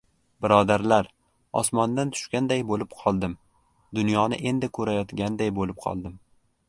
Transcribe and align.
Birodarlar, 0.43 1.09
osmondan 1.61 2.13
tushganday 2.15 2.63
bo‘lib 2.71 2.95
qoldim, 3.03 3.35
dunyoni 3.99 4.41
endi 4.53 4.71
ko‘rayotganday 4.79 5.53
bo‘lib 5.61 5.85
qoldim... 5.85 6.17